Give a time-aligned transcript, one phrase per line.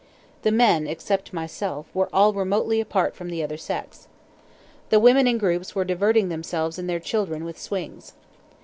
[0.41, 4.07] The men (except myself) were all remotely apart from the other sex.
[4.89, 8.13] The women in groups were diverting themselves and their children with swings.